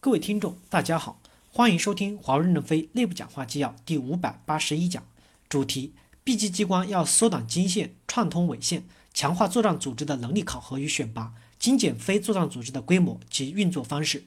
[0.00, 5.02] 各位听众，大家好，欢迎收听华为任正非内部讲话纪要第五百八十一讲，
[5.48, 14.22] 主题：B 级机关要缩短经线、串通纬线，强化作战组织的能力考核与选拔，精简非作战组织的规模及运作方式。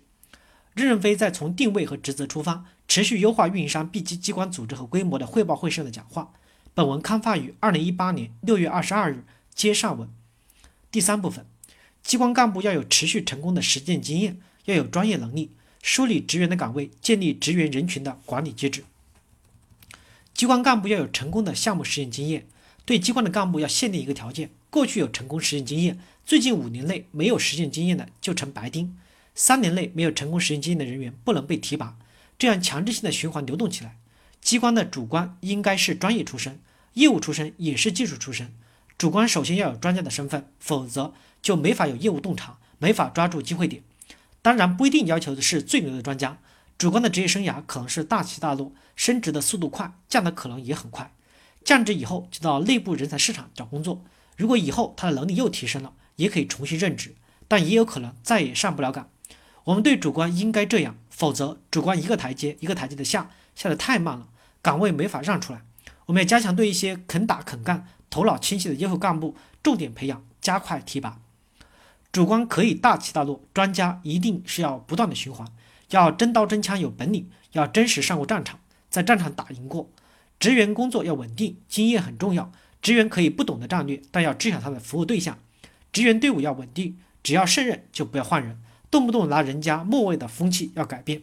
[0.74, 6.34] 任正非在从定位和职责出发，持续优化运营商 B 级机关组织和规模的汇报会上的讲话。
[6.74, 9.24] 本文刊发于二零一八年六月二十二日，
[9.56, 10.10] 接上文。
[10.92, 11.46] 第三部分。
[12.04, 15.52] 机关干部要有持续成功的实践经验，要有专业能力，
[15.82, 18.84] 梳理职员的岗位，建立职员人群的管理机制。
[20.34, 22.48] 机关干部要有成功的项目实践经验，
[22.86, 28.96] 对机关的干部要限定一个条件：过去有成功实践经验，最近五年内没有实践经验的就成白丁；
[29.36, 31.98] 三年内没有成功实践经验的人员不能被提拔。
[32.40, 33.98] 这样强制性的循环流动起来。
[34.42, 36.60] 机关的主官应该是专业出身，
[36.94, 38.54] 业务出身也是技术出身。
[38.98, 41.14] 主官首先要有专家的身份，否则。
[41.42, 43.82] 就没法有业务洞察，没法抓住机会点。
[44.42, 46.40] 当然不一定要求的是最牛的专家，
[46.78, 51.14] 主观的职业生涯可能是大起大落，升职的速度快，降的可能也很快。
[51.64, 54.04] 降职以后就到内部人才市场找工作。
[54.36, 57.14] 如果以后他的能力又提升了，也可以重新任职，
[57.48, 59.10] 但也有可能再也上不了岗。
[59.66, 64.28] 我们对主观应该这样，否则主观一个台阶一个台阶的下，下的太慢了，
[64.64, 65.62] 岗位没法让出来。
[66.08, 71.20] 我们要加强对一些肯打肯干、头脑清晰的优秀干部重点培养，加快提拔。
[72.12, 75.48] 主观可以大起大落，专家一定是要不断的循环，
[75.92, 78.60] 要真刀真枪有本领，要真实上过战场，
[78.90, 79.90] 在战场打赢过。
[80.40, 82.52] 职员工作要稳定，经验很重要。
[82.82, 85.38] 职员可以不懂得战略，但要知晓他的服务对象。
[85.94, 91.22] 职员队伍要稳定，只要胜任就不要换人，动不动拿人家末位的风气要改变。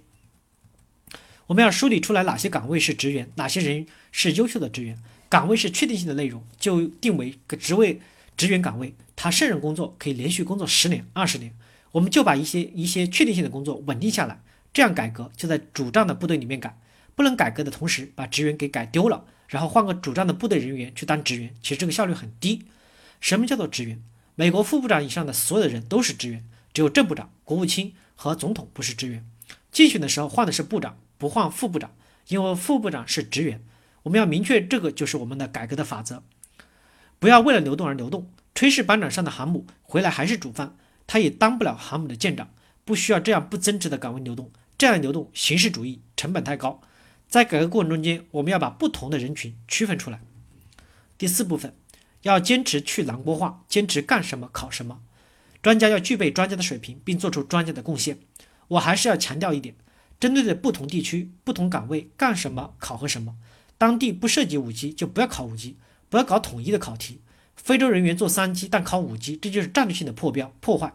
[1.49, 4.97] 我们要梳理出来哪些岗位是职员，哪些人是优秀的职员。
[5.29, 8.01] 岗位是确定性的内容，就定为个职位。
[8.37, 11.53] 职员岗位，他胜任工作可以连续工作十年、二十年，
[11.91, 14.41] 我们就把一些一些确定性的工作稳定下来。
[14.73, 16.79] 这样改革就在主战的部队里面改，
[17.17, 22.67] 不能改革的同时把职员给改丢了，然后换个主战的部队人员去当职员，其实这个效率很低。
[23.21, 24.01] 什么叫做职员？
[24.37, 29.27] 美国副部长以上的所有的人都是职员，只有正部长、国务卿和总统不是职员。
[29.73, 31.91] 竞选的时候换的是部长，不换副部长，
[32.29, 33.61] 因为副部长是职员。
[34.05, 36.23] 我们要明确这个就是我们的改革的法则。
[37.19, 38.31] 不要为了流动而流动。
[38.59, 40.77] 炊事班长上的航母回来还是煮饭，
[41.07, 42.51] 他也当不了航母的舰长。
[42.85, 46.81] 不需要这样不增值的岗位流动，这样流动形式主义，成本太高。
[47.29, 50.21] 在改革过程中间，我们要把不同的人群区分出来。
[51.17, 51.73] 第四部分，
[52.23, 55.03] 要坚持去蓝锅化，坚持干什么考什么。
[55.63, 58.19] 专家要具备专家的水平，并做出专家的贡献。
[58.67, 59.77] 我还是要强调一点，
[60.19, 63.37] 针对的不同地区、不同岗位，干什么考核什么。
[63.77, 65.77] 当地不涉及五级就不要考五级。
[66.11, 67.21] 不要搞统一的考题，
[67.63, 70.95] 非洲人员做三级，但考五级，这就是战略性的破标破坏。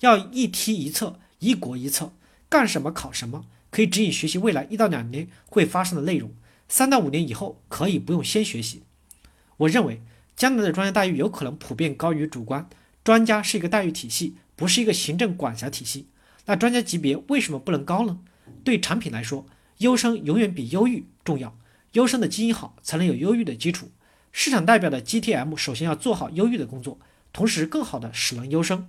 [0.00, 2.12] 要一梯一策，一国一策，
[2.48, 6.32] 干什么考什么，可以指引学习未来一到两年会发生的内容，
[6.68, 8.82] 三到五年以后可以不用先学习。
[9.58, 10.00] 我认为
[10.34, 12.68] 将来的专家待遇有可能普遍高于主观，
[13.04, 16.06] 专家是一个待遇体系，不是一个行政管辖体系。
[16.46, 18.20] 那专家级别为什么不能高呢？
[18.64, 19.46] 对产品来说，
[19.78, 21.56] 优生永远比优育重要，
[21.92, 23.90] 优生的基因好，才能有优育的基础。
[24.40, 27.00] 市场代表的 GTM 首先要做好优育的工作，
[27.32, 28.88] 同时更好的使能优生。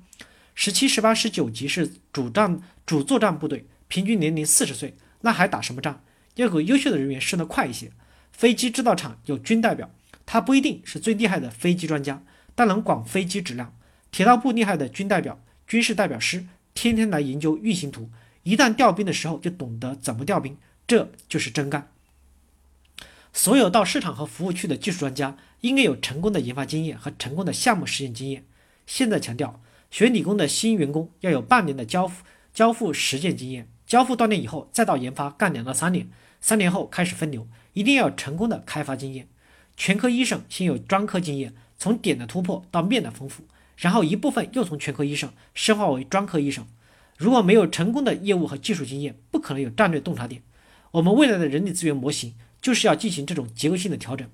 [0.53, 6.03] 十七、十八、十九级是主战主作战部队，平均年龄四十岁，那还打什么仗？
[6.35, 7.91] 要给优秀的人员升得快一些。
[8.31, 9.89] 飞机制造厂有军代表，
[10.23, 12.21] 他不一定是最厉害的飞机专家，
[12.53, 13.75] 但能管飞机质量。
[14.11, 16.45] 铁道部厉害的军代表、军事代表师，
[16.75, 18.11] 天天来研究运行图，
[18.43, 20.55] 一旦调兵的时候就懂得怎么调兵，
[20.85, 21.89] 这就是真干。
[23.41, 28.43] 所有到市场和服务区的技术专家应该有成功的研发经验和成功的项目实践经验。
[28.85, 36.09] 现在强调，学理工的新员工要有半年的交付交付实践经验，交付锻炼以后再到研发干两到三年，
[36.41, 39.29] 三年后开始分流，一定要有成功的开发经验。
[39.77, 43.45] 全科医生先有专科经验，从点的突破到面的丰富，
[43.77, 46.67] 然后一部分又从全科医生深化为专科医生。
[47.15, 50.41] 如果没有成功的业务和技术经验，不可能有战略洞察点。
[50.91, 52.33] 我们未来的人力资源模型。
[52.61, 54.29] 就是要进行这种结构性的调整，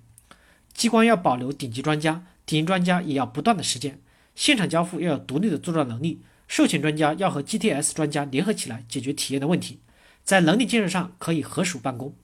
[0.74, 4.00] 机关要保留顶级专家，顶级专家也要不断的实践，
[4.36, 9.80] 现场交付要有独立的作战能力，授权专家要和 GTS 专家联合起来解决体验的问题，
[10.24, 12.16] 在能力建设上可以合署办公，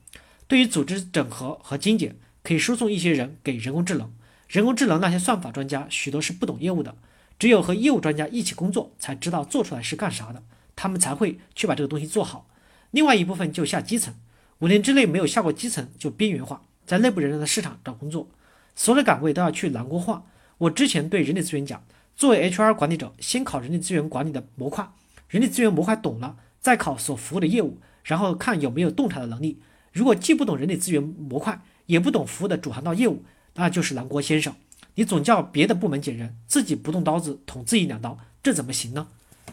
[0.46, 4.12] 对于组织整合和精简，可以输送一些人给人工智能，
[4.48, 6.96] 人工智能那些算法专家许多是不懂业务的，
[7.38, 10.42] 只有和业务专家一起工作，才知道做出来是干啥的，
[10.74, 12.48] 他们才会去把这个东西做好，
[12.90, 14.14] 另外一部分就下基层。
[14.62, 18.28] 五年之内没有下过基层就边缘化，在内部人员的市场找工作，
[18.76, 20.24] 所有的岗位都要去蓝国化。
[20.56, 21.82] 我之前对人力资源讲，
[22.14, 24.88] 作为 HR 管理者，先考人力资源管理的模块，
[25.28, 29.60] 人力资源模块懂了，再考所服务的业务，然后看有没有洞察的能力。
[29.90, 33.24] 如果既不懂人力资源模块，也不懂服务的主航道业务，
[33.54, 34.54] 那就是南国先生。
[34.94, 39.08] 你总叫别的部门捡人，自己不动刀子捅自己两刀，这怎么行呢？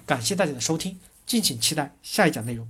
[0.05, 2.67] 感谢大家的收听，敬请期待下一讲内容。